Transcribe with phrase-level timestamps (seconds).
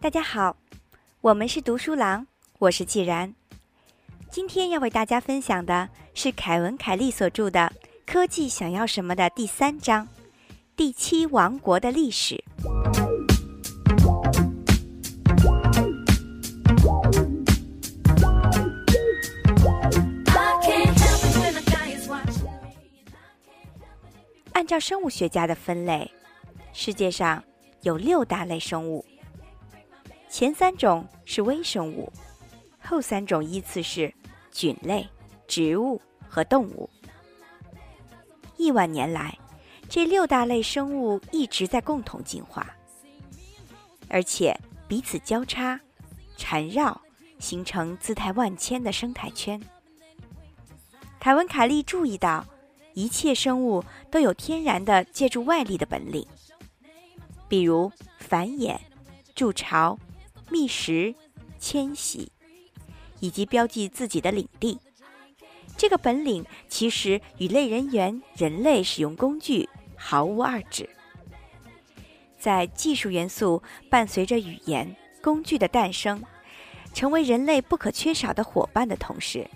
[0.00, 0.56] 大家好，
[1.20, 2.26] 我们是读书郎，
[2.58, 3.34] 我是既然。
[4.30, 7.72] 今天要为大家分享的是凯文·凯利所著的
[8.10, 10.06] 《科技想要什么》的第三章
[10.76, 12.42] 《第七王国的历史》。
[24.68, 26.12] 照生物学家的分类，
[26.74, 27.42] 世界上
[27.80, 29.02] 有六大类生物。
[30.28, 32.12] 前三种是微生物，
[32.78, 34.12] 后三种依次是
[34.52, 35.08] 菌类、
[35.46, 36.90] 植物和动物。
[38.58, 39.38] 亿万年来，
[39.88, 42.70] 这六大类生物一直在共同进化，
[44.06, 44.54] 而且
[44.86, 45.80] 彼此交叉、
[46.36, 47.00] 缠绕，
[47.38, 49.58] 形成姿态万千的生态圈。
[51.18, 52.44] 凯文·凯利注意到，
[52.98, 56.26] 一切生物都有天然的借助外力的本领，
[57.48, 58.76] 比如繁衍、
[59.36, 59.96] 筑巢。
[60.50, 61.14] 觅食、
[61.60, 62.32] 迁徙，
[63.20, 64.78] 以及标记自己的领地，
[65.76, 70.88] 这个本领其实与类人猿人类使用工具毫无二致。
[72.38, 76.24] 在技术元素伴随着语言工具的诞生，
[76.94, 79.46] 成为人类不可缺少的伙伴的同时，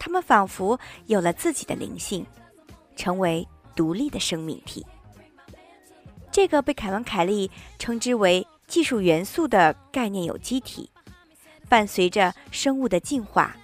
[0.00, 2.26] 他们仿佛有了自己的灵性，
[3.02, 4.86] 成为独立的生命体。
[6.30, 7.50] 这个被凯文·凯利
[7.80, 8.46] 称之为。
[8.68, 10.88] 技术元素的概念有机体，
[11.68, 13.54] 伴随着生物的进化，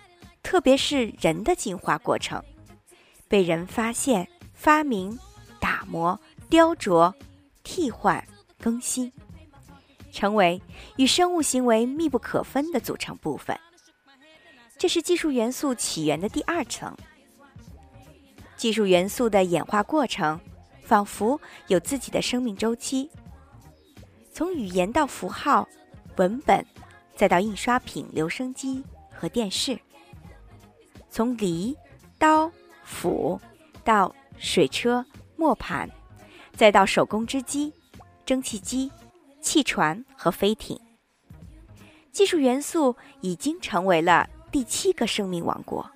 [0.43, 2.45] 特别是人的进化过程，
[3.27, 5.19] 被人发现、发明、
[5.59, 7.11] 打磨、雕琢、
[7.63, 8.23] 替换、
[8.61, 9.11] 更新，
[10.13, 10.61] 成为
[10.97, 13.59] 与生物行为密不可分的组成部分。
[14.77, 16.95] 这是技术元素起源的第二层。
[18.59, 20.39] 技术元素的演化过程，
[20.83, 23.09] 仿佛有自己的生命周期。
[24.33, 25.67] 从语言到符号、
[26.17, 26.67] 文本，
[27.15, 28.83] 再到印刷品、留声机
[29.15, 29.77] 和电视；
[31.09, 31.77] 从犁、
[32.19, 32.51] 刀、
[32.83, 33.41] 斧
[33.85, 35.89] 到水车、磨盘，
[36.53, 37.73] 再到手工织机、
[38.27, 38.91] 蒸汽机、
[39.41, 40.77] 汽船和飞艇。
[42.11, 45.89] 技术元素已经成为了第七个生命王国。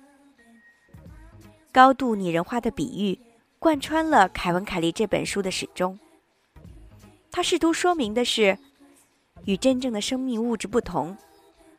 [1.73, 3.19] 高度拟人化的比喻
[3.57, 5.97] 贯穿了凯文·凯利这本书的始终。
[7.31, 8.55] 他试图说明的是，
[9.45, 11.17] 与真正的生命物质不同，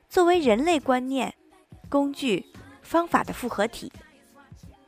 [0.09, 1.32] 作为人类观念、
[1.88, 2.44] 工具、
[2.82, 3.93] 方法的复合体，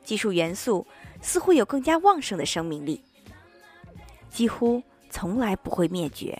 [0.03, 0.85] 技术元素
[1.21, 3.01] 似乎有更加旺盛的生命力，
[4.29, 6.37] 几乎从来不会灭绝。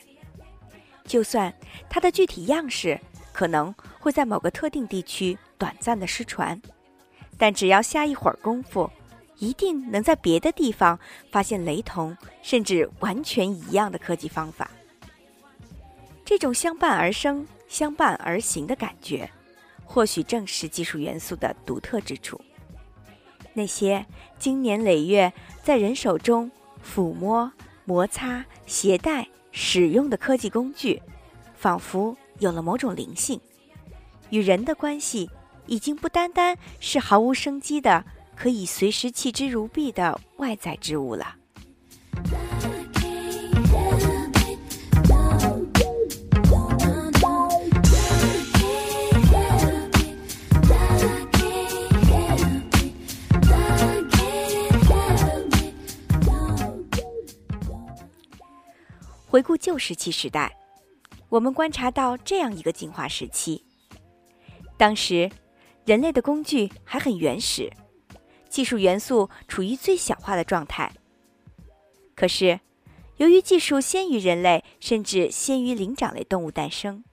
[1.06, 1.54] 就算
[1.90, 3.00] 它的具体样式
[3.32, 6.62] 可能会在某个特定地区短暂的失传，
[7.38, 8.90] 但只要下一会儿功夫。
[9.40, 11.00] 一定能在别的地方
[11.32, 14.72] 发现雷同甚至完全一样的科技方法。
[16.26, 19.30] 这种相伴而生、相伴而行的感觉，
[19.86, 22.42] 或许正是技术元素的独特之处。
[23.54, 24.04] 那些
[24.40, 25.32] 经年累月
[25.62, 26.50] 在人手中
[26.84, 27.52] 抚摸、
[27.86, 31.00] 摩擦、携带、使用的科技工具，
[31.56, 33.40] 仿佛有了某种灵性，
[34.32, 35.30] 与人的关系
[35.68, 38.04] 已经不单单是毫无生机的。
[38.38, 41.36] 可以随时弃之如敝的外在之物了。
[59.26, 60.56] 回顾旧石器时代，
[61.30, 63.64] 我们观察到这样一个进化时期：
[64.78, 65.28] 当时，
[65.88, 67.72] 人类的工具还很原始。
[68.50, 70.92] 技术元素处于最小化的状态。
[72.14, 72.60] 可是，
[73.16, 77.06] 由于技术先于人类，甚至先于灵长类动物诞生，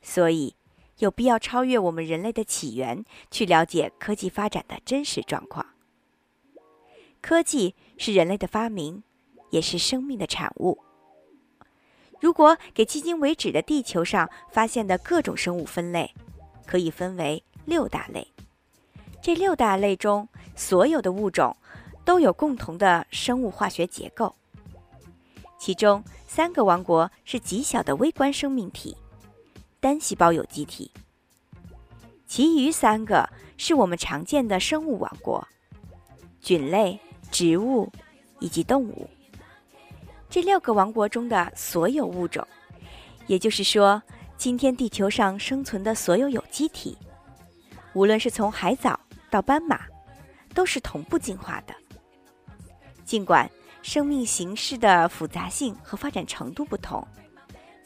[0.00, 0.56] 所以
[1.00, 5.66] 有必要超越我们人类的起源，去了解科技发展的真实状况。
[7.20, 9.02] 科技是人类的发明，
[9.50, 10.78] 也是生命的产物。
[12.20, 16.14] 如果给迄今为止的地球上发现的各种生物分类，
[16.66, 18.26] 可以分为六大类。
[19.20, 20.26] 这六大类中，
[20.56, 21.54] 所有的物种
[22.02, 24.34] 都有共同的生物化学结构。
[25.58, 28.96] 其中三个王国是极小的微观生命体，
[29.80, 30.90] 单细胞有机体；
[32.26, 33.28] 其余三个
[33.58, 35.46] 是我们常见的生物王国，
[36.40, 36.98] 菌类、
[37.30, 37.92] 植物
[38.38, 39.10] 以及动物。
[40.30, 42.46] 这六个王国中的所有物种，
[43.26, 44.02] 也就是说，
[44.38, 46.96] 今天地球上生存的所有有机体，
[47.98, 48.98] 无论是从海藻
[49.28, 49.80] 到斑马，
[50.54, 51.74] 都是同步进化的。
[53.04, 53.50] 尽管
[53.82, 57.04] 生命形式的复杂性和发展程度不同，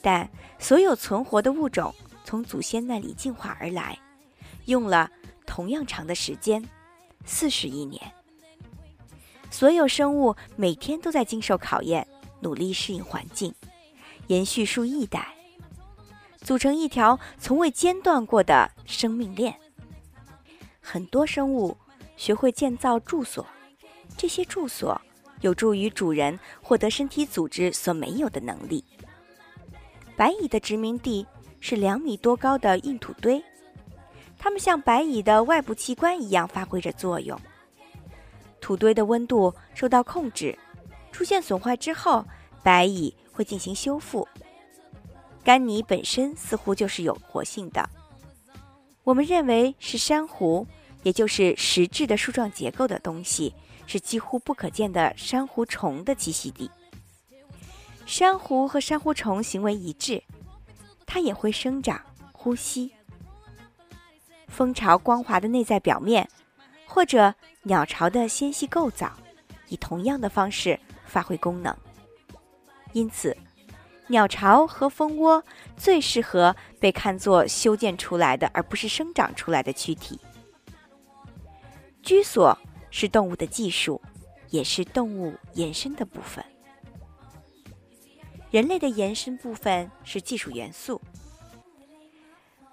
[0.03, 0.29] 但
[0.59, 1.91] 所有存活的物种
[2.23, 3.97] 从祖先那里进化而来，
[4.65, 5.09] 用了
[5.47, 6.63] 同样长的时间——
[7.25, 7.99] 四十亿年。
[9.49, 12.07] 所有生物每天都在经受考验，
[12.39, 13.51] 努力适应环境，
[14.27, 15.33] 延续数亿代，
[16.37, 19.59] 组成一条从未间断过的生命链。
[20.85, 21.75] 很多生物
[22.17, 23.43] 学会建造住所，
[24.17, 24.99] 这些住所
[25.39, 28.83] 有助于主人获得身体组织所没有的能力。
[30.17, 31.25] 白蚁的殖民地
[31.61, 33.41] 是两米多高的硬土堆，
[34.37, 37.39] 它们像白蚁的外部器官一样发挥着作用。
[38.59, 40.57] 土堆的温度受到控制，
[41.11, 42.23] 出现损坏之后，
[42.61, 44.27] 白蚁会进行修复。
[45.43, 47.89] 干泥本身似乎就是有活性的，
[49.03, 50.65] 我们认为是珊瑚，
[51.03, 53.53] 也就是实质的树状结构的东西，
[53.85, 56.69] 是几乎不可见的珊瑚虫的栖息地。
[58.05, 60.23] 珊瑚和珊瑚虫行为一致，
[61.05, 62.01] 它也会生长、
[62.31, 62.91] 呼吸。
[64.47, 66.29] 蜂巢光滑的内在表面。
[66.85, 67.33] 或者
[67.63, 69.11] 鸟巢的纤细构造，
[69.67, 71.75] 以同样的方式发挥功能。
[72.91, 73.35] 因此，
[74.07, 75.43] 鸟巢和蜂窝
[75.77, 80.19] 最适合被看作修建出来的，而不是生长出来的躯体。
[82.01, 82.57] 居所
[82.91, 84.01] 是动物的技术，
[84.49, 86.43] 也是动物延伸的部分。
[88.51, 91.01] 人类的延伸部分是技术元素。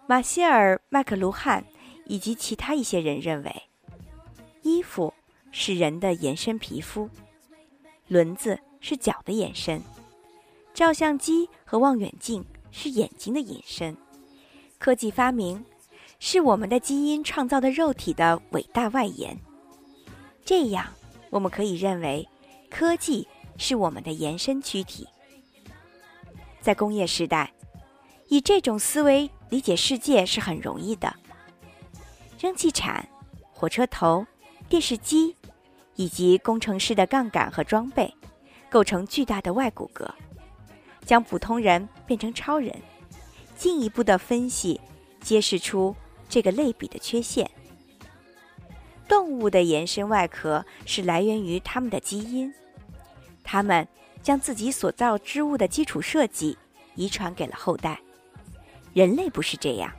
[0.06, 1.64] 马歇尔·麦克卢汉
[2.06, 3.62] 以及其他一些人认为。
[4.62, 5.14] 衣服
[5.52, 7.08] 是人的延伸皮肤，
[8.08, 9.82] 轮子是脚的延伸，
[10.72, 13.96] 照相机和望远镜是眼睛的引申，
[14.78, 15.64] 科技发明
[16.18, 19.38] 是我们的基因创造的肉体的伟大外延。
[20.44, 20.86] 这样，
[21.30, 22.28] 我们可以认为，
[22.70, 23.26] 科技
[23.58, 25.06] 是我们的延伸躯体。
[26.60, 27.52] 在工业时代，
[28.28, 31.14] 以这种思维理解世界是很容易的。
[32.38, 33.06] 蒸汽铲、
[33.52, 34.26] 火车头。
[34.68, 35.34] 电视机，
[35.96, 38.14] 以及工程师的杠杆和装备，
[38.70, 40.08] 构成巨大的外骨骼，
[41.04, 42.74] 将普通人变成超人。
[43.56, 44.80] 进一步的分析，
[45.20, 45.94] 揭示出
[46.28, 47.50] 这个类比的缺陷。
[49.06, 52.50] 动物的延伸外壳是来源于它们的基因，
[53.44, 53.86] 它们
[54.22, 56.56] 将自己所造之物的基础设计
[56.94, 58.00] 遗传给了后代。
[58.94, 59.92] 人类不是这样，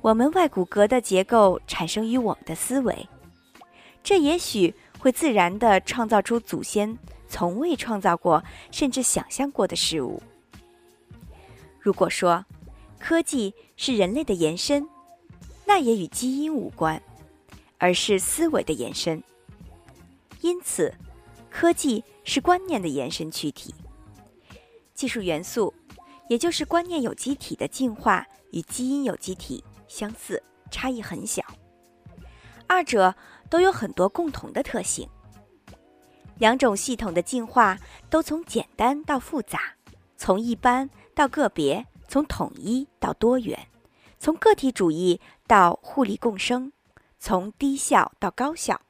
[0.00, 3.08] 我们外骨骼的结构产生于我们的思维。
[4.04, 6.96] 这也许会自然地创造出祖先
[7.28, 10.22] 从未创造过甚至想象过的事物。
[11.78, 12.44] 如果说
[12.98, 14.88] 科技是人类的延伸，
[15.64, 17.00] 那也与基因无关，
[17.78, 19.22] 而是思维的延伸。
[20.40, 20.92] 因此，
[21.50, 23.74] 科技是观念的延伸躯体。
[24.94, 25.72] 技术元素，
[26.28, 31.42] 也就是观念有机体的进化，与基因有机体相似，差异很小。
[32.66, 33.14] 二者。
[33.50, 35.08] 都有很多共同的特性。
[36.38, 39.74] 两种系统的进化都从简单到复杂，
[40.16, 43.68] 从一般到个别，从统一到多元，
[44.18, 46.72] 从个体主义到互利共生，
[47.18, 48.80] 从低效到高效，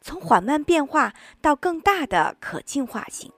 [0.00, 3.32] 从缓慢变化到更大的可进化性。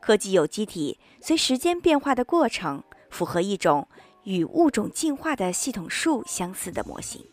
[0.00, 3.88] 科技有机体随时间变化的过程，符合一种
[4.24, 7.24] 与物种进化的系统树相似的模型。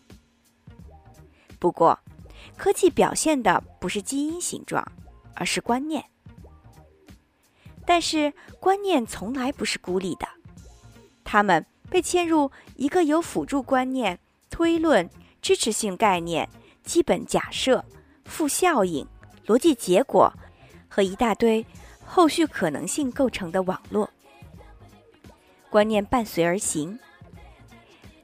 [1.60, 2.00] 不过，
[2.60, 4.86] 科技表现的不是基因形状，
[5.34, 6.04] 而是观念。
[7.86, 10.28] 但是，观念从来不是孤立的，
[11.24, 15.10] 它们被嵌入一个由辅助观念、推论、
[15.42, 16.48] 支持性概念、
[16.84, 17.84] 基本假设、
[18.26, 19.08] 负效应、
[19.48, 20.32] 逻辑结果
[20.90, 21.66] 和一大堆
[22.06, 24.10] 后续可能性构成的网络。
[25.70, 27.00] 观念伴随而行，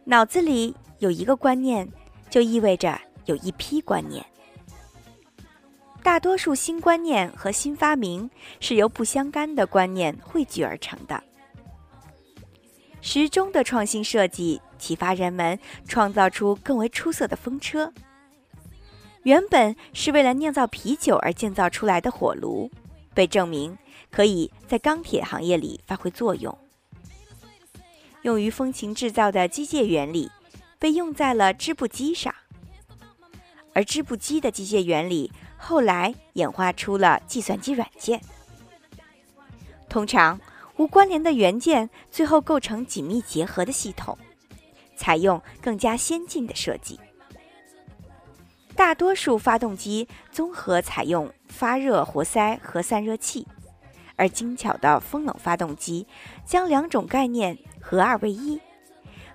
[0.04, 1.90] 脑子里有一个观念，
[2.30, 3.00] 就意味着。
[3.26, 4.26] 有一批观念，
[6.04, 8.30] 大多数新观念和新发明
[8.60, 11.24] 是由不相干的观念汇聚而成的。
[13.02, 17.92] 时钟的创新设计启发人们创造出更为出色的风车。
[19.24, 22.70] 原本是为了酿造啤酒而建造出来的火炉，
[23.14, 23.76] 被证明
[24.12, 26.56] 可以在钢铁行业里发挥作用。
[28.22, 30.32] 用于风琴制造的机械原理
[30.78, 32.34] 被用在了织布机上。
[33.76, 38.22] 而织布机的机械原理后来演化出了计算机软件。
[39.90, 40.40] 通常，
[40.78, 44.18] 无关联的元件最后构成紧密结合的系统，
[44.96, 47.00] 采用更加先进的设计。
[48.76, 53.46] 大多数发动机综合采用发热活塞和散热器，
[54.16, 56.08] 而精巧的风冷发动机
[56.46, 58.60] 将两种概念合二为一。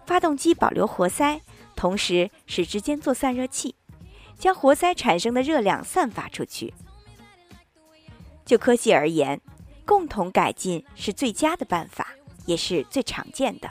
[0.07, 1.41] 发动机保留活塞，
[1.77, 3.75] 同时使之间做散热器，
[4.41, 6.75] 将活塞产生的热量散发出去。
[8.45, 9.41] 就科技而言，
[9.85, 12.09] 共同改进是最佳的办法，
[12.47, 13.71] 也是最常见的。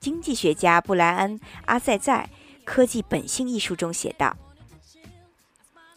[0.00, 2.28] 经济学家布莱恩·阿塞在。
[2.64, 4.36] 科技本性一书中写道：“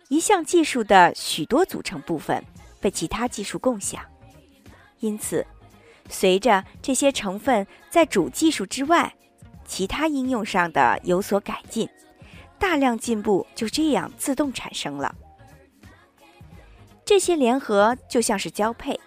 [0.08, 2.46] 一项技术的许多组成部分
[2.80, 4.06] 被其他技术共享，
[5.00, 5.44] 因此，
[6.08, 9.16] 随着这些成分在主技术之外
[9.66, 11.90] 其他应用上的有所改进，
[12.60, 15.16] 大量进步就这样自动产生了。
[17.06, 19.00] 这些联合就像是交配，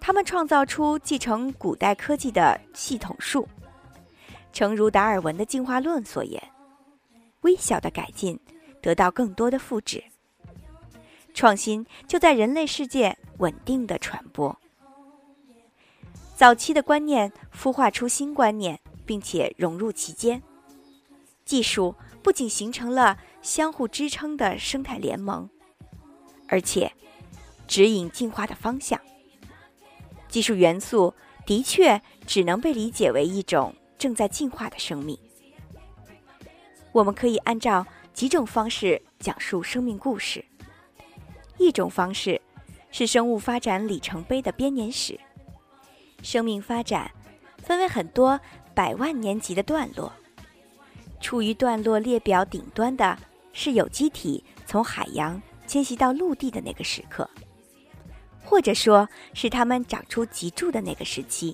[0.00, 3.48] 他们创造出继承古代科技的系统树，
[4.52, 6.42] 诚如达尔文的进化论所言。”
[7.42, 8.38] 微小的改进
[8.82, 10.02] 得到更多的复制，
[11.32, 14.58] 创新就在人类世界稳定的传播。
[16.34, 20.42] 早期的观念孵化出新观念，并且融入其间。
[21.44, 21.94] 技术
[22.26, 25.48] 不仅形成了相互支撑的生态联盟，
[26.48, 26.92] 而且
[27.68, 29.00] 指引进化的方向。
[30.26, 31.14] 技术元素
[31.46, 35.16] 的确只能被理解为一种正在进化的生命。
[36.90, 40.44] 我们可以按照几种方式讲述生命故事。
[41.58, 42.42] 一种方式
[42.90, 45.16] 是生物发展里程碑的编年史。
[46.24, 47.08] 生命发展
[47.58, 48.40] 分为很多
[48.74, 50.12] 百万年级的段落。
[51.26, 53.18] 处于段落列表顶端的
[53.52, 57.28] 是有机体从海洋迁徙到陆地的那个时刻，
[58.44, 61.52] 或者说是它们长出脊柱的那个时期，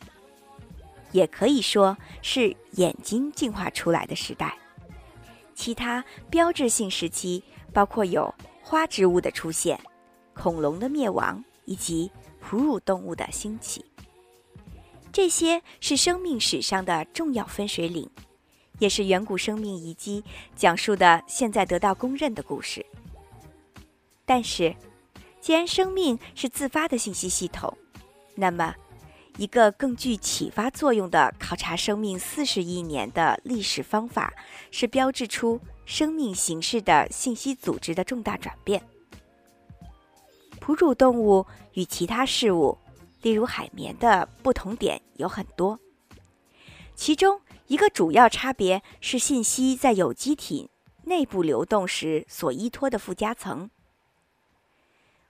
[1.11, 4.55] 也可以说是眼睛进化出来的时代。
[5.55, 9.81] 其他标志性时期包括有花植物的出现、
[10.35, 12.11] 恐龙的灭亡以及
[12.43, 13.83] 哺乳动物的兴起。
[15.11, 18.07] 这些是生命史上的重要分水岭，
[18.83, 20.25] 也是远古生命遗迹
[20.57, 22.85] 讲述的现在得到公认的故事。
[24.25, 24.75] 但是，
[25.41, 27.73] 既然生命是自发的信息系统，
[28.35, 28.75] 那么，
[29.37, 34.35] 一个更具启发作用的考察生命四十亿年的历史方法，
[34.73, 38.83] 是标志出生命形式的信息组织的重大转变。
[40.59, 42.77] 哺乳动物与其他事物，
[43.23, 45.79] 例如海绵的不同点有很多，
[46.97, 47.41] 其中
[47.73, 50.69] 一个主要差别是信息在有机体
[51.05, 53.71] 内部流动时所依托的附加层。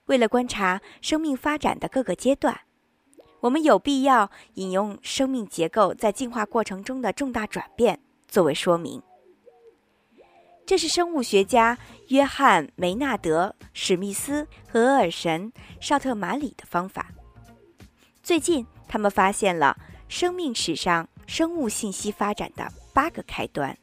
[0.06, 2.62] 为了观察生命发展的各个阶段。
[3.42, 9.02] 我们有必要引用生命结构在进化过程中的重大转变作为说明。
[10.64, 11.76] 这是生物学家
[12.08, 17.10] 约翰·梅纳德·史密斯和厄尔神·绍特马里的方法。
[18.22, 19.76] 最近，他们发现了
[20.08, 23.76] 生命史上生物信息发展的八个开端。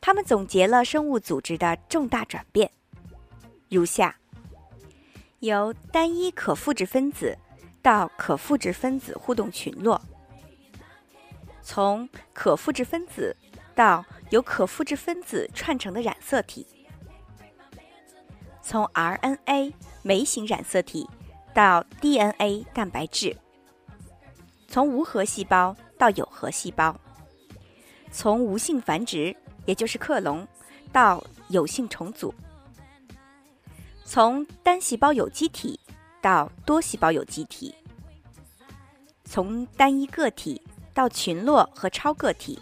[0.00, 2.70] 他们总结了生物组织的重大转变，
[3.68, 4.16] 如下：
[5.40, 7.38] 由单一可复制分子。
[7.82, 9.98] 到可复制分子互动群落，
[11.62, 13.34] 从可复制分子
[13.74, 16.66] 到由可复制分子串成的染色体，
[18.60, 21.08] 从 RNA 酶型染色体
[21.54, 23.34] 到 DNA 蛋白质，
[24.68, 26.98] 从无核细胞到有核细胞，
[28.10, 30.48] 从无性繁殖也就是克隆
[30.90, 32.34] 到有性重组，
[34.04, 35.78] 从单细胞有机体。
[36.22, 37.74] 到多细胞有机体，
[39.24, 40.60] 从单一个体
[40.92, 42.60] 到群落和超个体，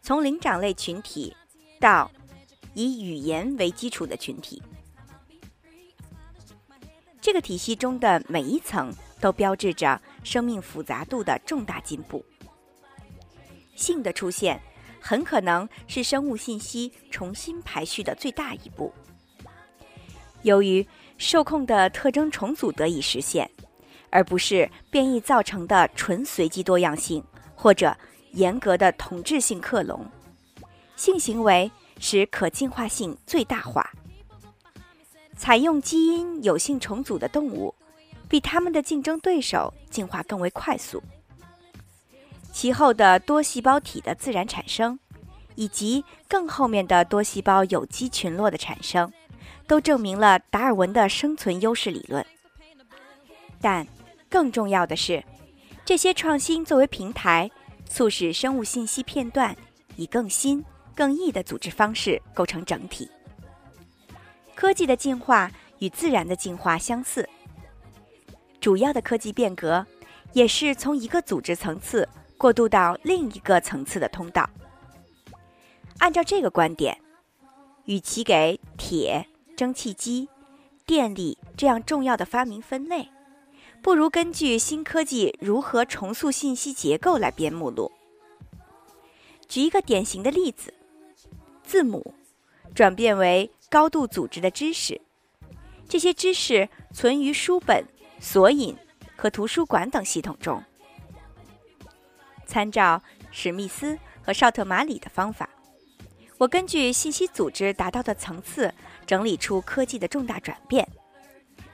[0.00, 1.36] 从灵长类群体
[1.78, 2.10] 到
[2.72, 4.62] 以语言为基础的群体，
[7.20, 12.24] 这个体系中的每一层都标志着生命复杂度的重大进步。
[13.74, 14.60] 性的出现
[15.00, 18.92] 很可能是生物信息重新排序的最大一步，
[20.42, 20.86] 由于。
[21.18, 23.50] 受控的特征重组得以实现，
[24.10, 27.96] 而不是变异造成的纯随机多样性或者
[28.32, 30.04] 严格的统治性克隆。
[30.94, 33.90] 性行为使可进化性最大化。
[35.38, 37.74] 采用基因有性重组的动物，
[38.28, 41.02] 比他们的竞争对手进化更为快速。
[42.52, 44.98] 其后的多细胞体的自然产生，
[45.54, 49.12] 以及更后面的多细胞有机群落的产生。
[49.68, 52.24] 都证明了达尔文的生存优势理论。
[53.60, 53.84] 但
[54.30, 55.24] 更重要的是，
[55.84, 57.50] 这些创新作为平台，
[57.84, 59.56] 促使生物信息片段
[59.96, 60.64] 以更新、
[60.94, 63.10] 更易的组织方式构成整体。
[64.54, 67.28] 科技的进化与自然的进化相似，
[68.66, 69.86] 主要的科技变革
[70.32, 74.50] 也是从一个组织层次过渡到另一个层次的通道。
[75.98, 77.00] 按照这个观点，
[77.84, 79.24] 与其给铁、
[79.56, 80.28] 蒸汽机、
[80.84, 83.08] 电力这样重要的发明分类，
[83.80, 87.92] 不如根据新科技如何重塑信息结构来编目录。
[89.46, 90.74] 举一个典型的例子：
[91.62, 92.12] 字母
[92.74, 95.00] 转变为高度组织的知识，
[95.88, 97.84] 这些知识存于书本、
[98.26, 98.76] 索引
[99.14, 100.60] 和图书馆等系统中。
[102.44, 105.48] 参照史密斯和绍特马里的方法。
[106.36, 108.74] 我根据信息组织达到的层次，
[109.06, 110.86] 整理出科技的重大转变，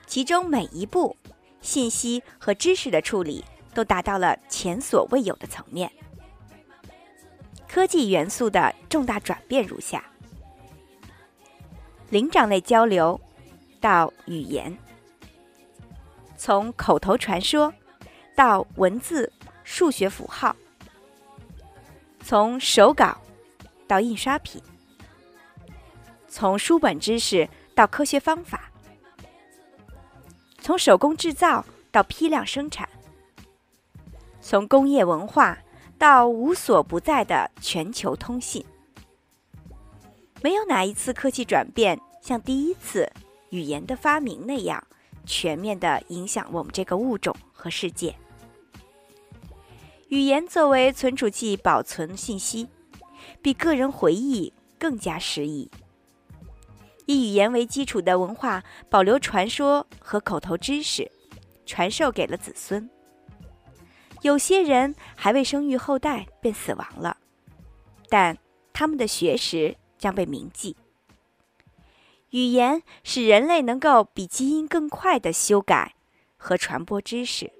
[0.05, 1.17] 其中每一步
[1.59, 3.43] 信息和知识的处理
[3.73, 5.91] 都达到了前所未有的层面。
[7.67, 10.05] 科技元素的重大转变如下：
[12.11, 13.19] 灵长类交流
[13.81, 14.77] 到语言，
[16.45, 17.73] 从口头传说
[18.35, 19.31] 到文字、
[19.63, 20.53] 数学符号，
[22.21, 23.17] 从手稿。
[23.87, 24.61] 到印刷品，
[26.27, 28.69] 从书本知识到科学方法，
[30.59, 32.89] 从手工制造到批量生产，
[34.41, 35.57] 从工业文化
[35.97, 38.65] 到无所不在的全球通信，
[40.41, 43.09] 没有哪一次科技转变像第一次
[43.49, 44.85] 语言的发明那样
[45.25, 48.15] 全面的影响我们这个物种和世界。
[50.09, 52.67] 语言作为存储器，保存信息。
[53.41, 55.69] 比个人回忆更加适宜。
[57.05, 61.09] 以语言为基础的文化保留传说和口头知识，
[61.65, 62.89] 传授给了子孙。
[64.21, 67.17] 有些人还未生育后代便死亡了，
[68.09, 68.37] 但
[68.71, 70.75] 他们的学识将被铭记。
[72.33, 75.93] 语言使人类能够比基因更快的修改
[76.35, 77.53] 和传播知识。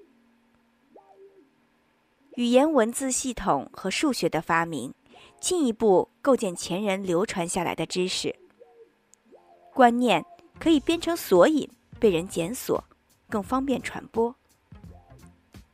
[2.34, 4.92] 语言文字系统和数学的发明。
[5.40, 8.34] 进一步构建前人流传下来的知识
[9.74, 10.24] 观念，
[10.58, 11.68] 可以编成索引，
[12.00, 12.82] 被人检索，
[13.28, 14.34] 更方便传播。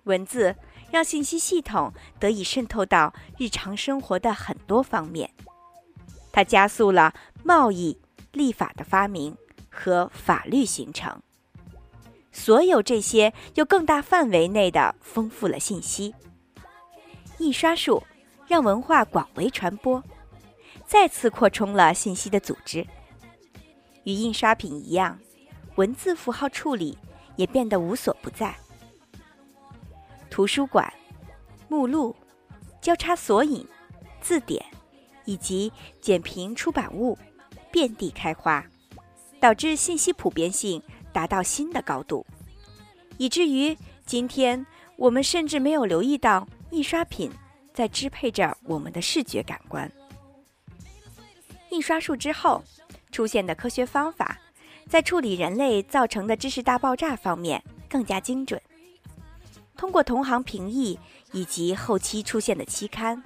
[0.04, 0.56] 文字
[0.90, 5.30] 让信息系统得以渗透到日常生活的很多方面，
[6.32, 7.96] 它加速了贸易、
[8.32, 9.36] 立法的发明
[9.68, 11.22] 和法律形成。
[12.32, 16.14] 所有这些又更大范围内的丰富了信息。
[17.38, 18.02] 印刷术。
[18.50, 20.02] 让文化广为传播，
[20.84, 22.84] 再次扩充了信息的组织。
[24.02, 25.16] 与印刷品一样，
[25.76, 26.98] 文字符号处理
[27.36, 28.52] 也变得无所不在。
[30.28, 30.92] 图书馆、
[31.68, 32.16] 目录、
[32.80, 33.64] 交叉索引、
[34.20, 34.66] 字典
[35.26, 37.16] 以及简评出版物
[37.70, 38.64] 遍地开花，
[39.38, 42.26] 导致信息普遍性达到新的高度，
[43.18, 47.30] 以至于今天我们甚至没有留意到印刷品。
[47.72, 49.90] 在支配着我们的视觉感官。
[51.70, 52.62] 印刷术之后
[53.12, 54.36] 出现的科学方法，
[54.86, 58.60] 在处理人类造成的知识大爆炸方面更加精准。
[59.76, 60.98] 通过同行评议
[61.32, 63.22] 以及后期出现的期刊，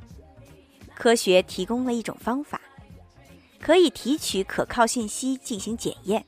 [0.95, 2.61] 科学提供了一种方法，
[3.64, 6.22] 可以提取可靠信息进行检验，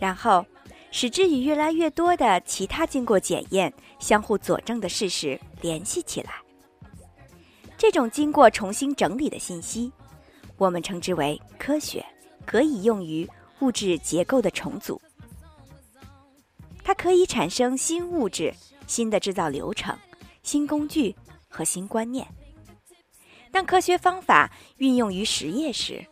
[0.00, 0.44] 然后
[0.90, 6.32] 使之与越来越多的其他经过检验、相互佐证的事实联系起来。
[7.78, 9.92] 这种经过重新整理的信息，
[10.56, 12.04] 我们称之为科学，
[12.44, 15.00] 可以用于物质结构的重组。
[16.82, 18.52] 它可以产生新物质、
[18.88, 19.96] 新的制造流程、
[20.42, 21.14] 新工具
[21.48, 22.26] 和新观念。
[23.52, 26.04] 当科学方法运用于实业时，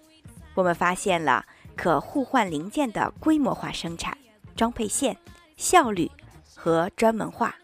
[0.58, 4.18] 我们发现了可互换零件的规模化生产、
[4.56, 5.16] 装配线、
[5.56, 6.10] 效率
[6.56, 7.54] 和专门化。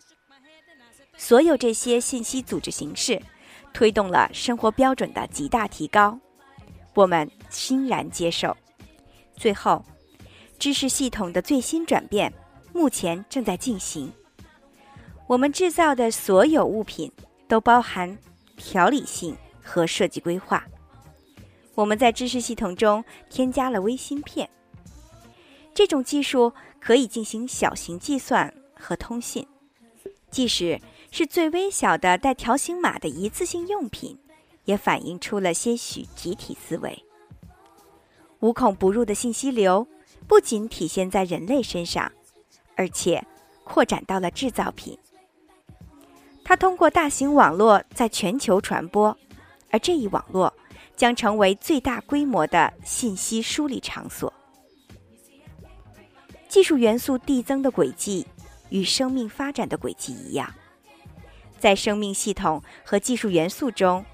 [1.16, 3.20] 所有这些信息组织形式。
[3.72, 6.16] 推动了生活标准的极大提高，
[6.94, 8.56] 我们欣然接受。
[9.36, 9.84] 最后，
[10.60, 12.32] 知识系统的最新转变
[12.72, 14.12] 目前正在进行。
[15.26, 17.10] 我们制造的所有物品
[17.48, 18.16] 都包含
[18.56, 20.64] 条理性和设计规划。
[21.74, 24.48] 我们在知识系统中添加了微芯片，
[25.74, 29.46] 这种技术可以进行小型计算和通信，
[30.30, 30.80] 即使。
[31.16, 34.18] 是最微小的带条形码的一次性用品，
[34.64, 37.04] 也反映出了些许集体思维。
[38.40, 39.86] 无孔不入的信息流
[40.26, 42.10] 不仅体现在人类身上，
[42.74, 43.24] 而且
[43.62, 44.98] 扩展到了制造品。
[46.42, 49.16] 它通过大型网络在全球传播，
[49.70, 50.52] 而这一网络
[50.96, 54.32] 将成为最大规模的信息梳理场所。
[56.48, 58.26] 技术元素递增的轨迹
[58.68, 60.48] 与生命发展的轨迹一样，
[61.58, 64.04] 在生命系统和技术元素中，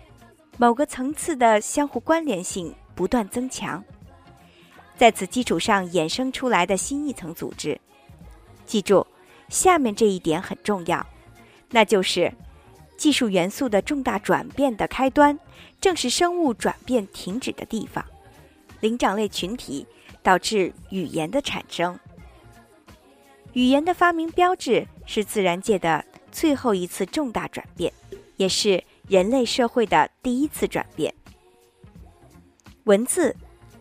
[0.56, 3.84] 某个层次的相互关联性不断增强，
[4.96, 7.78] 在此基础上衍生出来的新一层组织。
[8.64, 9.06] 记住，
[9.48, 11.06] 下面这一点很重要，
[11.70, 12.32] 那就是
[12.96, 15.38] 技术元素的重大转变的开端，
[15.80, 18.04] 正是生物转变停止的地方——
[18.80, 19.86] 灵长类群体，
[20.22, 21.98] 导致语言的产生。
[23.54, 27.92] 语言的发明标志是自然界的最后一次重大转变，
[28.36, 31.12] 也是人类社会的第一次转变。
[32.84, 33.34] 文字、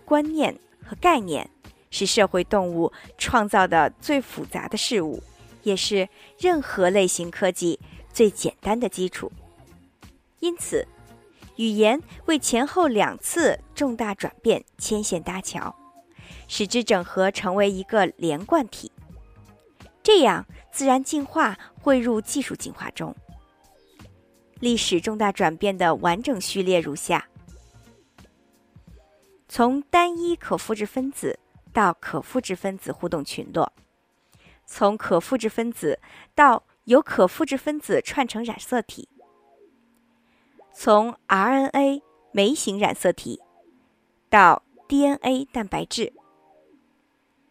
[0.06, 1.50] 观念和概念
[1.92, 5.22] 是社会动物创造的最复杂的事物，
[5.64, 6.08] 也是
[6.40, 7.80] 任何类型科技
[8.12, 9.32] 最简单的基础。
[10.40, 10.88] 因此，
[11.60, 15.76] 语言为前后两次重大转变牵线搭桥，
[16.48, 18.90] 使之整合成为一个连贯体。
[20.02, 23.14] 这样，自然进化汇入技术进化中。
[24.62, 27.28] 历史重大转变的完整序列如下：
[29.50, 31.40] 从单一可复制分子
[31.74, 33.74] 到可复制分子互动群落，
[34.66, 36.00] 从可复制分子
[36.34, 39.09] 到由可复制分子串成染色体，
[40.74, 42.02] 从 RNA
[42.32, 43.40] 酶型染色体
[44.30, 46.14] 到 DNA 蛋白质，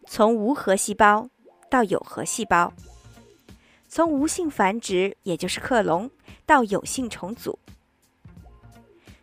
[0.05, 1.29] 从无核细胞。
[1.69, 2.73] 到有核细胞，
[3.87, 6.09] 从无性繁殖，也就是克隆，
[6.43, 7.59] 到有性重组；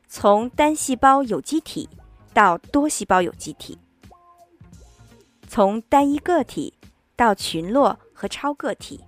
[0.07, 1.89] 从单细胞有机体
[2.33, 3.77] 到多细胞有机体；
[5.49, 6.73] 从单一个体
[7.17, 9.01] 到群落和超个体；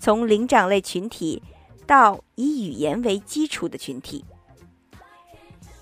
[0.00, 1.40] 从灵长类群体
[1.88, 4.22] 到以语言为基础的群体；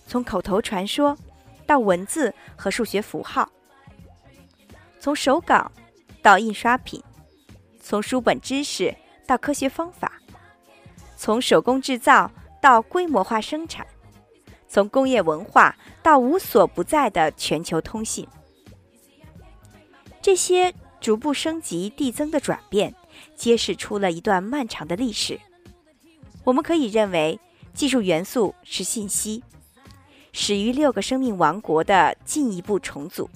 [0.07, 1.19] 从口头传说
[1.67, 3.47] 到文字和数学符号；
[4.99, 5.71] 从手稿。
[6.23, 7.01] 到印刷品，
[7.81, 8.93] 从书本知识
[9.29, 10.21] 到科学方法，
[11.17, 12.29] 从手工制造
[12.61, 13.87] 到规模化生产，
[14.67, 18.27] 从工业文化到无所不在的全球通信，
[20.21, 22.93] 这些逐步升级递增的转变，
[23.37, 25.39] 揭示出了一段漫长的历史。
[26.47, 27.41] 我们可以认为，
[27.75, 29.43] 技术元素是信息，
[30.33, 33.29] 始于六个生命王国的进一步重组。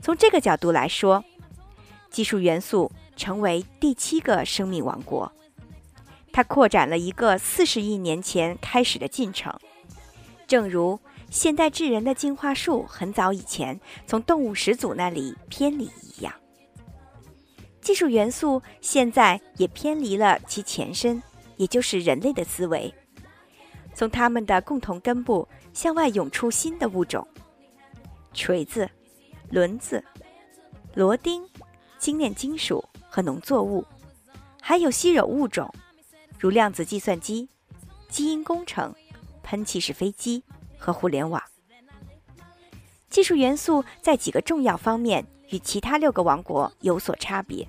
[0.00, 1.22] 从这个角度来说，
[2.08, 5.30] 技术元素成为第七个生命王国，
[6.32, 9.54] 它扩展了一个四十亿年前开始的进程，
[10.46, 16.32] 正如现代智人的进化树很早以前从动物始祖那里偏离一样。
[17.82, 21.22] 技术元素现在也偏离了其前身，
[21.56, 22.94] 也就是人类的思维，
[23.94, 27.26] 从他们的共同根部向外涌出新的物种：
[28.32, 28.88] 锤子、
[29.50, 30.04] 轮子、
[30.94, 31.42] 螺钉。
[31.96, 33.82] 精炼金属和农作物，
[34.60, 35.74] 还有稀有物种，
[36.38, 37.48] 如量子计算机、
[38.10, 38.94] 基因工程、
[39.42, 40.44] 喷气式飞机
[40.76, 41.42] 和互联网。
[43.08, 47.66] 技术元素在几个重要方面与其他六个王国有所差别。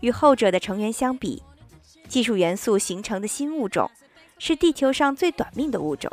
[0.00, 1.40] 与后者的成员相比，
[2.08, 3.90] 技术元素形成的新物种
[4.38, 6.10] 是地球上最短命的物种。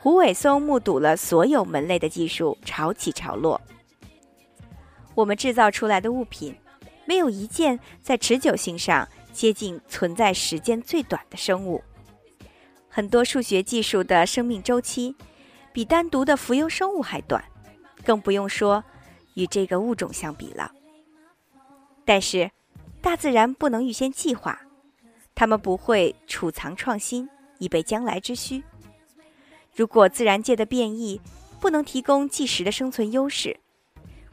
[0.00, 3.60] 胡伟松目睹了所有门类的技术潮起潮落。
[5.14, 6.54] 我们制造出来的物品，
[7.04, 11.82] 没有一件在持久性上接近存在时间最短的生物。
[12.88, 15.14] 很多数学技术的生命周期
[15.72, 17.44] 比单独的浮游生物还短，
[18.04, 18.82] 更不用说
[19.34, 20.70] 与这个物种相比了。
[22.04, 22.50] 但是，
[23.00, 24.60] 大自然不能预先计划，
[25.34, 28.62] 它们不会储藏创新以备将来之需。
[29.74, 31.20] 如果自然界的变异
[31.60, 33.58] 不能提供即时的生存优势，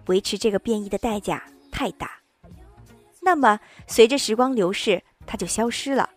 [0.08, 2.20] 维持这个变异的代价太大，
[3.22, 6.10] 那么随着时光流逝，它就消失了。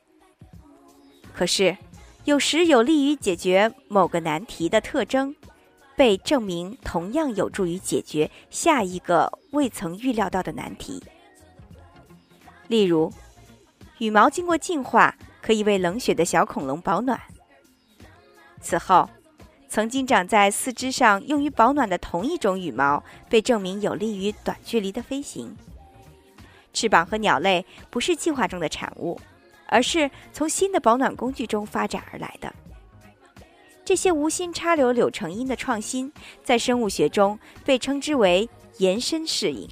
[1.34, 1.76] 可是，
[2.24, 5.36] 有时有利于解决某个难题的特征，
[5.96, 11.02] 被证明同样有助于解决下一个未曾预料到的难题。
[12.68, 13.12] 例如，
[13.98, 17.20] 羽毛经过进化，可以为冷血的小恐龙保暖。
[18.60, 19.08] 此后。
[19.70, 25.54] 曾经长在四肢上用于保暖的同一种羽毛，被证明有利于短距离的飞行。
[26.72, 29.20] 翅膀和鸟类不是计划中的产物，
[29.66, 32.50] 而是从新的保暖工具中发展而来的。
[33.84, 36.10] 这些无心插柳柳成荫的创新，
[36.42, 39.68] 在生物学中被称之为延伸适应。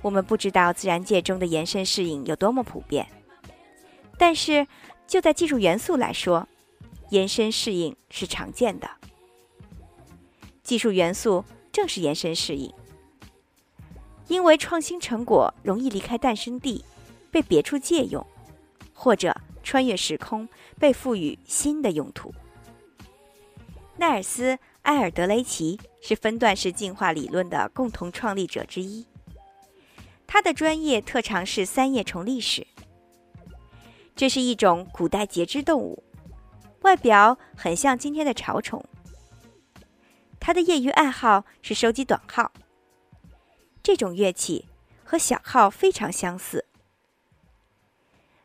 [0.00, 3.06] 我们不知道自然界中的延伸适应有多么普遍，
[4.16, 4.66] 但是
[5.06, 6.48] 就在技术元素来说，
[7.10, 8.88] 延伸适应是常见的。
[10.62, 12.72] 技术元素正是延伸适应，
[14.28, 16.84] 因为创新成果容易离开诞生地，
[17.30, 18.24] 被别处借用，
[18.92, 22.32] 或者穿越时空被赋予新的用途。
[23.96, 29.04] 奈尔斯·埃尔德雷奇是分段式进化理论的共同创立者之一，
[30.28, 32.64] 他的专业特长是三叶虫历史。
[34.14, 36.04] 这是一种古代节肢动物，
[36.82, 38.84] 外表很像今天的潮虫。
[40.38, 42.52] 他的业余爱好是收集短号。
[43.82, 44.66] 这种乐器
[45.02, 46.66] 和小号非常相似。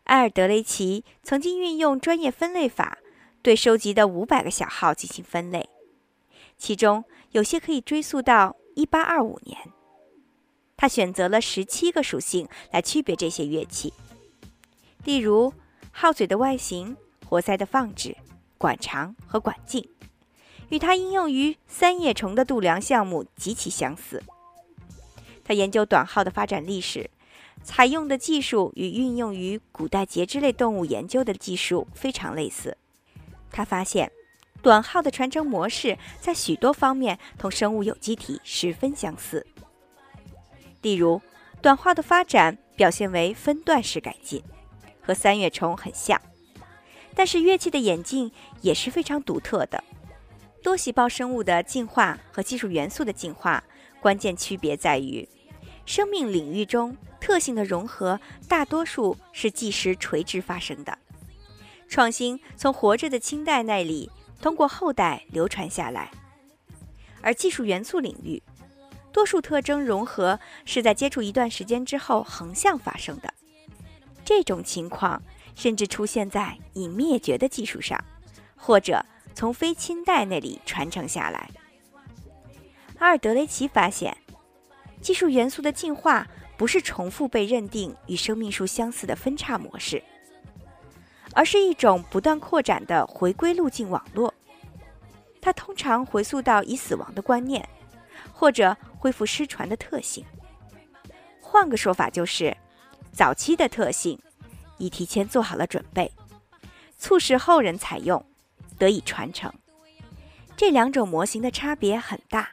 [0.05, 2.97] 埃尔德雷奇曾经运用专业分类法
[3.41, 5.67] 对收集的五百个小号进行分类，
[6.57, 9.57] 其中有些可以追溯到一八二五年。
[10.83, 13.93] 他选择了十七个属性来区别这些乐器，
[15.05, 15.53] 例如
[15.93, 18.17] 号嘴的外形、活塞的放置、
[18.57, 19.87] 管长和管径。
[20.67, 24.21] 与他应用于三叶虫的度量项目极其相似。
[25.45, 27.09] 他研究短号的发展历史，
[27.63, 32.77] 采用的技术与运用于古代节肢类动物研究的技术非常类似。
[33.53, 34.11] 他发现，
[34.61, 39.47] 短号的传承模式在许多方面同生物有机体十分相似。
[40.83, 41.19] 例如，
[41.61, 44.43] 短号的发展表现为分段式改进，
[45.01, 46.21] 和三叶虫很像。
[47.15, 49.83] 但是，乐器的演进也是非常独特的。
[50.61, 53.63] 多细胞生物的进化和技术元素的进化，
[53.99, 55.27] 关键区别在于，
[55.85, 60.97] 生命领域中特性的融合大多数是即时垂直发生的，
[61.87, 64.09] 创新从活着的亲代那里
[64.41, 66.09] 通过后代流传下来；
[67.21, 68.41] 而技术元素领域，
[69.13, 73.33] 多数特征融合是在接触一段时间之后横向发生的。
[74.25, 75.23] 这种情况
[75.55, 78.03] 甚至出现在已灭绝的技术上，
[78.57, 79.05] 或者。
[79.35, 81.49] 从非亲代那里传承下来。
[82.99, 84.15] 阿尔德雷奇发现，
[85.01, 90.03] 技术元素的进化不是重复被认定与生命树相似的分叉模式，
[91.33, 94.31] 而是一种不断扩展的回归路径网络。
[95.41, 97.67] 它通常回溯到已死亡的观念，
[98.31, 100.23] 或者恢复失传的特性。
[101.41, 102.55] 换个说法就是，
[103.11, 104.17] 早期的特性
[104.77, 106.09] 已提前做好了准备，
[106.97, 108.25] 促使后人采用。
[108.77, 109.53] 得以传承，
[110.55, 112.49] 这两种模型的差别很大。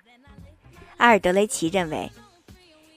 [0.99, 2.11] 阿尔德雷奇认为，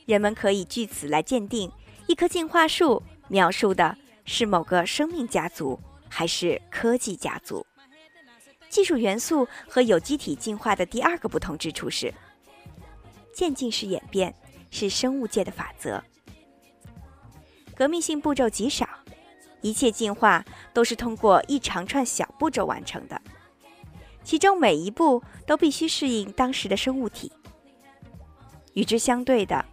[0.05, 1.71] 人们可以据此来鉴定
[2.07, 7.65] 一棵进化树描述的是某个生命家族还是科技家族。
[8.67, 12.13] 技术元素和有机体进化的第二个不同之处是，
[13.33, 14.33] 渐进式演变
[14.71, 16.03] 是生物界的法则，
[17.75, 18.87] 革命性步骤极少。
[19.61, 20.43] 一切进化
[20.73, 23.21] 都是通过一长串小步骤完成的，
[24.21, 27.31] 其中每一步都必须适应当时的生物体。
[28.73, 29.63] 与之相对的，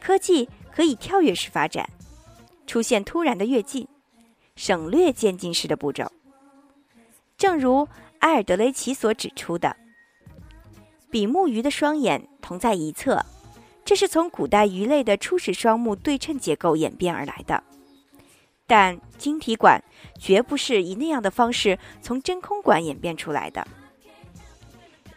[0.00, 1.88] 科技可以跳跃式发展，
[2.66, 3.86] 出现突然的跃进，
[4.56, 6.10] 省略渐进式的步骤。
[7.38, 7.86] 正如
[8.18, 9.76] 埃尔德雷奇所指出的，
[11.10, 13.24] 比目鱼的双眼同在一侧，
[13.84, 17.62] 这是从古代鱼类的初始双目对称结构演变而来的。
[18.66, 19.82] 但晶体管
[20.16, 23.66] 绝不是以那样的方式从真空管演变出来的。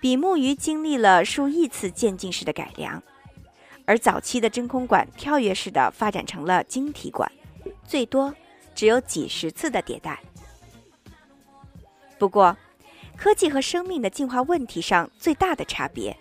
[0.01, 3.01] 比目鱼经历了数亿次渐进式的改良，
[3.86, 7.32] 而早期的真空管跳跃式的发展成了晶体管，
[7.86, 8.34] 最多
[8.73, 10.19] 只有几十次的迭代。
[12.17, 12.58] 不过，
[13.17, 16.17] 科技和生命的进化问题上最大的差别，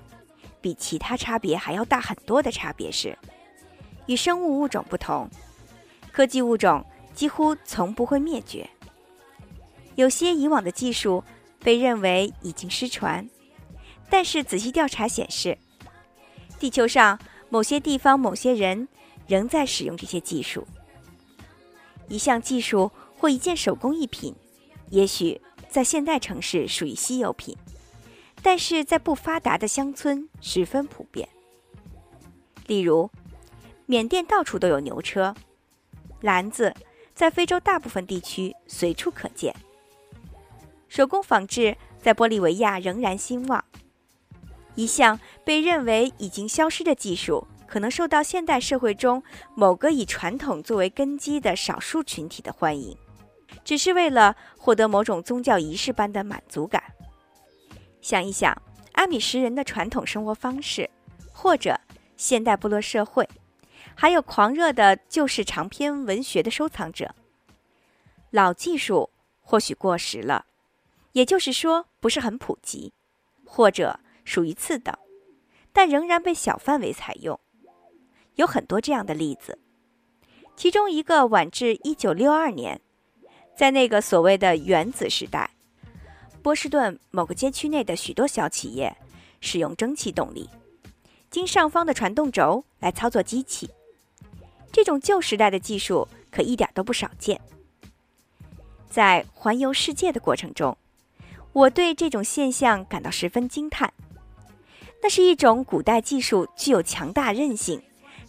[0.61, 3.18] 比其他差别还要大很多的差别是，
[4.07, 5.28] 与生物物种不同，
[6.12, 6.85] 科技物种。
[7.14, 8.66] 几乎从不会灭绝。
[9.96, 11.22] 有些以往的技术
[11.59, 13.28] 被认为已经失传，
[14.09, 15.59] 但是仔细调查显示，
[16.59, 17.18] 地球上
[17.50, 18.88] 某些地方、某些人
[19.26, 20.66] 仍在使用这些技术。
[22.09, 24.35] 一项技术或一件手工艺品，
[24.88, 25.38] 也许
[25.72, 27.56] 在现代城市属于稀有品，
[28.42, 31.28] 但是在不发达的乡村十分普遍。
[32.66, 33.11] 例如，
[33.87, 35.35] 缅甸到处都有牛车、
[36.20, 36.72] 篮子。
[37.14, 39.54] 在非洲大部分地区随处可见。
[40.88, 43.62] 手工纺织在玻利维亚仍然兴旺。
[44.74, 49.22] 一项被认为已经消失的技术，可能受到现代社会中
[49.54, 52.96] 某个以传统作为根基的少数群体的欢迎，
[53.65, 56.83] 只是为了获得某种宗教仪式般的满足感。
[58.01, 58.61] 想一想，
[58.93, 60.91] 阿米什人的传统生活方式，
[61.33, 61.79] 或者
[62.17, 63.29] 现代部落社会，
[63.95, 67.15] 还有狂热的旧式长篇文学的收藏者。
[68.31, 69.11] 老技术
[69.41, 70.47] 或许过时了，
[71.12, 72.93] 也就是说不是很普及，
[73.45, 74.97] 或者属于次等，
[75.73, 77.38] 但仍然被小范围采用。
[78.37, 79.59] 有很多这样的例子，
[80.57, 82.81] 其中一个晚至一九六二年，
[83.55, 85.51] 在那个所谓的原子时代，
[86.43, 88.97] 波士顿某个街区内的许多小企业
[89.41, 90.49] 使用蒸汽动力，
[91.31, 93.71] 经上方的传动轴来操作机器。
[94.73, 97.41] 这种旧时代的技术可一点都不少见。
[98.88, 100.77] 在环游世界的过程中，
[101.53, 103.93] 我对这种现象感到十分惊叹。
[105.03, 107.83] 那是一种古代技术具有强大韧性。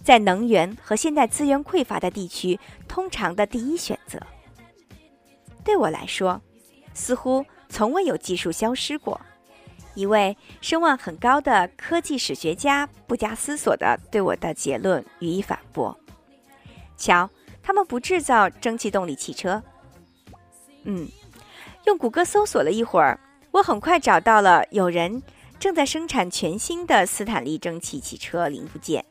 [0.04, 2.60] 在能源和现代资源匮乏的地区，
[2.90, 4.20] 通常的第一选择。
[5.63, 6.41] 对我来说，
[6.93, 9.19] 似乎从未有技术消失过。
[9.95, 15.95] 一位声望很高的科技史学家不加思索地对我的结论予以反驳
[16.97, 17.30] ：“瞧，
[17.62, 19.62] 他们不制造蒸汽动力汽车。”
[20.84, 21.08] 嗯，
[21.86, 23.19] 用谷歌搜索了一会儿，
[23.52, 25.21] 我很快找到了有人
[25.60, 29.06] 正在生产全新的斯坦利蒸汽汽车零部件。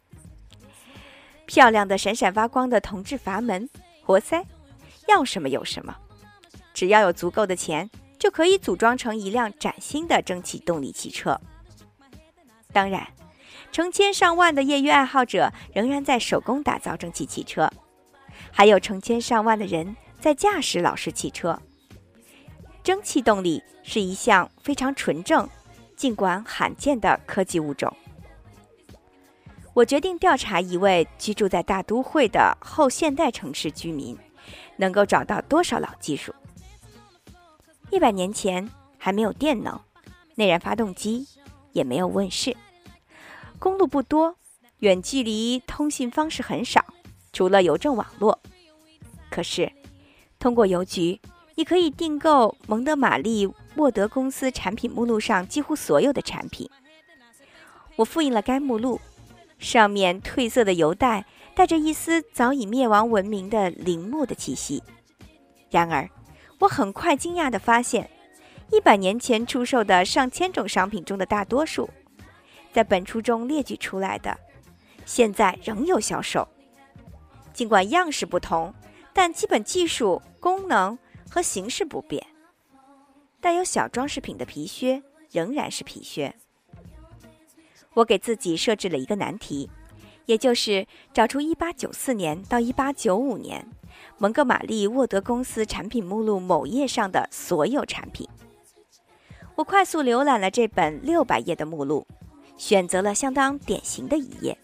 [1.46, 3.70] 漂亮的、闪闪发光的铜制阀门、
[4.04, 4.44] 活塞，
[5.06, 5.96] 要什么有什么。
[6.74, 11.40] 只要有足够的钱，就可以组装成一辆崭新的蒸汽动力汽车。
[12.72, 13.06] 当然，
[13.70, 17.70] 成千上万的业余爱好者仍然在手工打造蒸汽汽车，
[18.50, 21.60] 还有成千上万的人在驾驶老式汽车。
[22.82, 25.48] 蒸汽动力是一项非常纯正，
[25.96, 27.94] 尽管罕见的科技物种。
[29.74, 34.18] 我决定调查一位居住在大都会的后现代城市居民，
[34.76, 36.34] 能够找到多少老技术。
[37.92, 39.78] 一百年前还没有电能，
[40.34, 41.28] 内燃发动机
[41.72, 42.56] 也没有问世，
[43.58, 44.34] 公路不多，
[44.78, 46.82] 远距离通信方式很少，
[47.34, 48.40] 除了邮政网络。
[49.30, 49.70] 可是，
[50.38, 51.20] 通过邮局，
[51.54, 56.66] 你可以订购蒙德玛丽沃德公司产品目录上几乎所有的产品。
[57.96, 58.98] 我复印了该目录。
[59.58, 64.82] 上面褪色的邮袋带着一丝早已灭亡文明的陵墓的气息。
[65.70, 66.08] 然而，
[66.62, 68.08] 我很快惊讶地发现，
[68.70, 71.90] 一百年前出售的上千种商品中的大多数，
[72.72, 74.38] 在本书中列举出来的，
[75.04, 76.46] 现在仍有销售。
[77.52, 78.72] 尽管样式不同，
[79.12, 80.96] 但基本技术、功能
[81.28, 82.24] 和形式不变。
[83.40, 86.32] 带有小装饰品的皮靴仍然是皮靴。
[87.94, 89.68] 我给自己设置了一个难题，
[90.26, 93.66] 也就是找出1894年到1895年
[94.18, 98.28] 蒙哥马利沃德公司产品目录某页上的所有产品。
[99.54, 102.06] 我快速浏览了这本600页的目录，
[102.56, 104.56] 选择了相当典型的一页，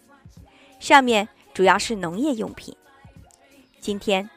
[0.80, 2.76] 上面主要是农业用品。
[3.80, 4.28] 今天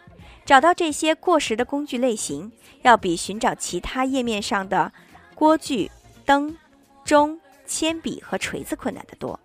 [0.45, 2.51] 找到这些过时的工具类型，
[2.81, 4.91] 要比寻找其他页面上的
[5.35, 5.89] 锅具、
[6.25, 6.57] 灯、
[7.03, 7.39] 钟。
[7.67, 9.39] 铅笔和锤子困难得多。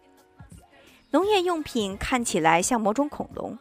[1.12, 3.56] 农业用品看起来像某种恐龙。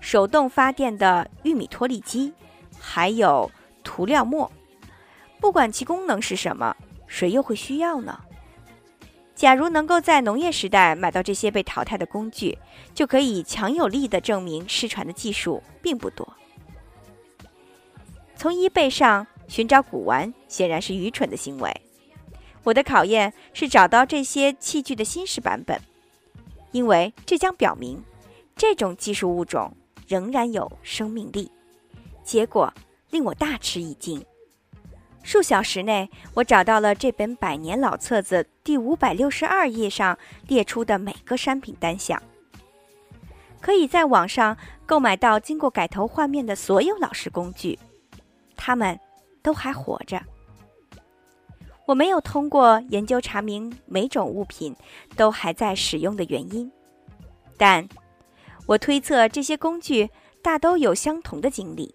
[0.00, 2.32] 手动发电的玉米脱粒机，
[2.78, 3.50] 还有
[3.82, 4.50] 涂料墨，
[5.40, 8.20] 不管其功能是什么，谁又会需要呢？
[9.34, 12.58] 假如能够在农业时代买到这些被淘汰的工具，
[12.92, 16.28] 就可以强有力的证明失传的技术并不多。
[18.34, 21.80] 从衣背上寻找古玩显然是愚蠢的行为。
[22.64, 25.80] 我的考验是找到这些器具的新式版本，
[26.72, 28.02] 因为这将表明
[28.56, 29.76] 这种技术物种
[30.08, 31.48] 仍然有生命力。
[32.24, 32.72] 结果
[33.10, 34.20] 令我大吃一惊。
[35.22, 42.20] 数小时内，我找到了这本百年老册子第五百六十二页上列出的每个商品单项。
[43.60, 47.78] 可以在网上购买到经过改头换面的所有老式工具，
[48.56, 48.98] 它们
[49.42, 50.22] 都还活着。
[51.84, 54.74] 我没有通过研究查明每种物品
[55.16, 56.70] 都还在使用的原因，
[57.56, 57.86] 但
[58.68, 60.10] 我推测这些工具
[60.42, 61.94] 大都有相同的经历。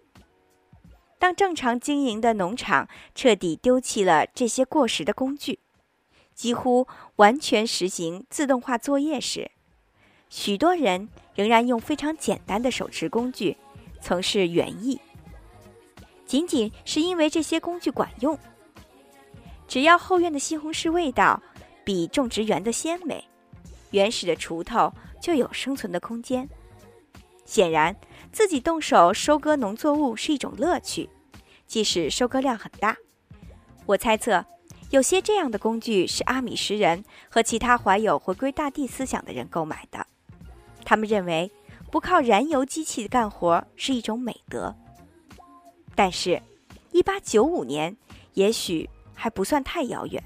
[1.20, 5.60] 当正常经营的农场彻底丢弃了这些过时的工具，
[6.34, 9.52] 几乎完全实行自动化作业时，
[10.28, 13.56] 许多人仍然用非常简单的手持工具
[14.00, 15.00] 从事园艺，
[16.26, 18.36] 仅仅是因为这些工具管用。
[19.68, 21.40] 只要后院的西红柿味道
[21.84, 23.24] 比种植园的鲜美，
[23.92, 26.46] 原始的锄头就有生存的空间。
[27.44, 27.94] 显然，
[28.32, 31.08] 自己动手收割农作物是一种乐趣，
[31.66, 32.96] 即使收割量很大。
[33.86, 34.44] 我猜测，
[34.90, 40.06] 有些这样的工具是阿米什人和其他怀有回归大地思想的人购买的。
[40.84, 41.50] 他们认为
[41.90, 44.74] 不靠燃油机器干活是一种美德。
[45.94, 46.40] 但是
[46.92, 47.96] ，1895年
[48.32, 50.22] 也许还不算太遥远。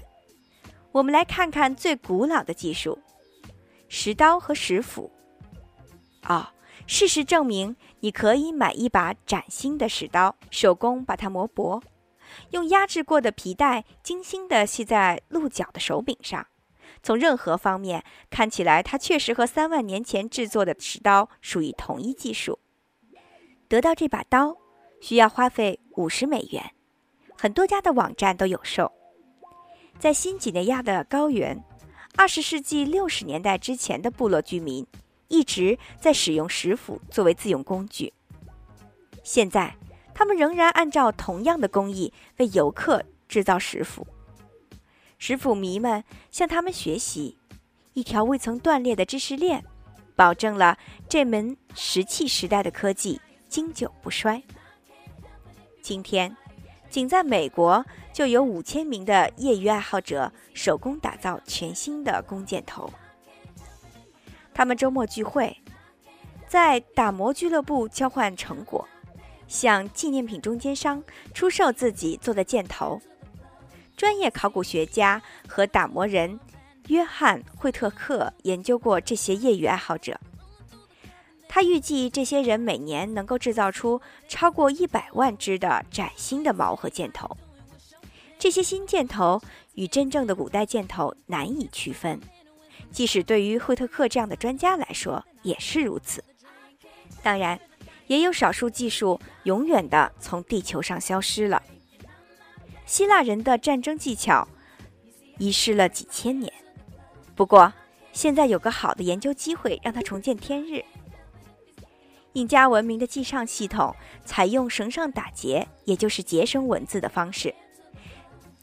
[0.91, 2.97] 我们来看看最古老的技术——
[3.87, 5.11] 石刀和石斧。
[6.27, 6.47] 哦，
[6.91, 11.83] 事实证明，你可以买一把崭新的石刀，手工把它磨薄，
[12.49, 16.47] 用压制过的皮带精心地系在鹿角的手柄上。
[17.03, 22.57] 从任何方面看起来，它确实和三万年前制作的石刀属于同一技术。
[23.67, 24.57] 得到这把刀
[24.99, 26.71] 需要花费五十美元，
[27.37, 28.91] 很多家的网站都有售。
[29.99, 31.63] 在新几内亚的高原，
[32.17, 34.85] 二十世纪六十年代之前的部落居民
[35.29, 38.11] 一直在使用石斧作为自用工具。
[39.23, 39.75] 现在，
[40.13, 44.05] 他们仍然按照同样的工艺为游客制造石斧。
[45.17, 47.37] 石斧迷们向他们学习，
[47.93, 49.63] 一条未曾断裂的知识链，
[50.15, 50.77] 保证了
[51.07, 54.41] 这门石器时代的科技经久不衰。
[55.81, 56.35] 今天，
[56.89, 62.89] 仅在美国就有五千名的业余爱好者手工打造全新的弓箭头。
[64.59, 65.55] 他们周末聚会，
[66.45, 68.85] 在打磨俱乐部交换成果，
[69.47, 71.01] 向纪念品中间商
[71.33, 73.01] 出售自己做的箭头。
[73.95, 76.37] 专业考古学家和打磨人
[76.89, 80.19] 约翰·惠特克研究过这些业余爱好者。
[81.47, 87.37] 他预计这些人每年能够制造出超过一百万只的崭新的矛和箭头。
[88.37, 89.41] 这些新箭头
[89.75, 92.19] 与真正的古代箭头难以区分，
[92.91, 96.23] 即使对于惠特克这样的专家来说也是如此。
[97.21, 97.59] 当然，
[98.07, 101.61] 也有少数技术永远的从地球上消失了。
[102.85, 104.47] 希腊人的战争技巧
[105.37, 106.51] 遗失了几千年，
[107.35, 107.71] 不过
[108.11, 110.83] 现在有个好的研究机会，让它重见天日。
[112.33, 117.53] 印加文明的记账系统采用绳上打结，也就是结绳文字的方式，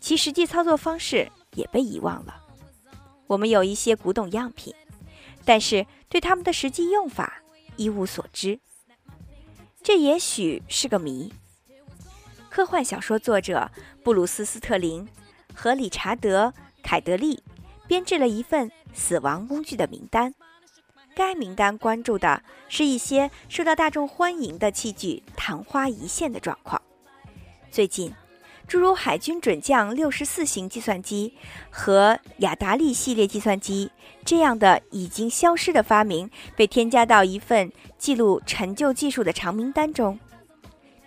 [0.01, 2.43] 其实际操作方式也被遗忘了。
[3.27, 4.75] 我们有一些古董样品，
[5.45, 7.43] 但是对它们的实际用法
[7.77, 8.59] 一无所知，
[9.83, 11.33] 这也许是个谜。
[12.49, 13.71] 科幻小说作者
[14.03, 15.07] 布鲁斯·斯特林
[15.55, 16.49] 和理查德·
[16.83, 17.43] 凯德利
[17.87, 20.35] 编制了一份死亡工具的名单。
[21.15, 26.81] 该名单关注的是一些受到大众欢迎的器具昙花一现的状况。
[27.71, 28.13] 最近，
[28.67, 31.35] 诸如海军准将六十四型计算机
[31.71, 33.91] 和雅达利系列计算机
[34.25, 40.19] 这样的已经消失的发明被添加到一份记录陈旧技术的长名单中。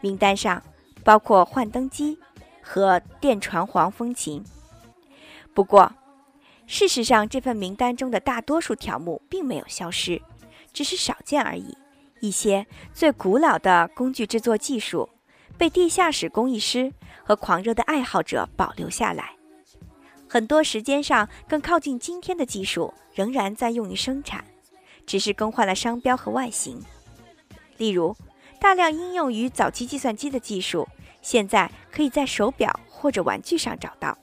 [0.01, 0.62] 名单上。
[1.01, 2.20] 包括幻灯机
[2.62, 4.43] 和电传簧风琴。
[5.53, 5.91] 不过，
[6.68, 10.22] 事实上，这份名单中的大多数条目并没有消失，
[10.74, 11.76] 只是少见而已。
[12.20, 15.10] 一些最古老的工具制作技术
[15.60, 16.91] 被地下室工艺师
[17.24, 19.36] 和狂热的爱好者保留下来，
[20.28, 24.43] 很多时间上更靠近今天的技术仍然在用于生产，
[25.05, 26.82] 只是更换了商标和外形。
[27.78, 28.16] 例如。
[28.62, 30.86] 大量应用于早期计算机的技术，
[31.22, 34.18] 现在可以在手表或者玩具上找到。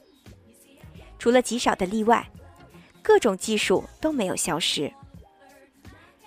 [1.19, 2.29] 除了极少的例外，
[3.03, 4.93] 各种技术都没有消失。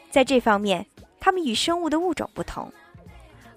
[0.10, 0.84] 在这方面，
[1.20, 2.74] 它们与生物的物种不同，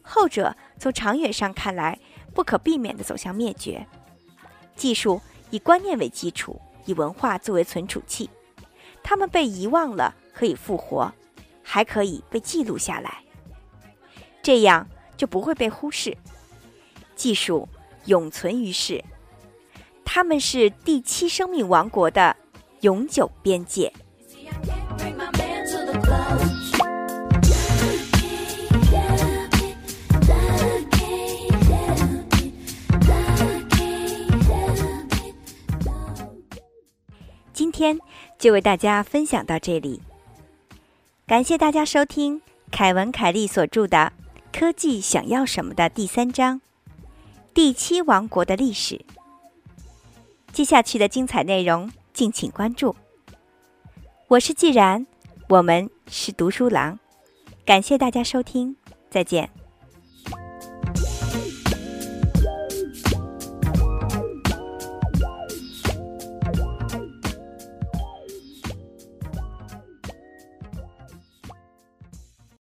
[0.03, 1.99] 后者从长远上看来
[2.35, 3.87] 不可避免地走向灭绝。
[4.77, 8.29] 技术以观念为基础，以文化作为存储器，
[9.03, 11.13] 它们被遗忘了可以复活，
[11.63, 13.23] 还可以被记录下来。
[14.43, 16.17] 这样就不会被忽视，
[17.15, 17.69] 技术
[18.07, 19.05] 永存于世，
[20.05, 22.37] 他们是第七生命王国的
[22.81, 23.93] 永久边界。
[37.75, 37.99] 今天
[38.39, 40.03] 就为大家分享到这里，
[41.27, 44.13] 感谢大家收听凯文·凯利所著的。
[44.53, 46.61] 科技想要什么的第三章，
[47.55, 49.03] 第七王国的历史。
[50.53, 52.95] 接下去的精彩内容，敬请关注。
[54.29, 55.07] 我是既然，
[55.49, 56.99] 我们是读书郎，
[57.65, 58.77] 感谢大家收听，
[59.09, 59.49] 再见。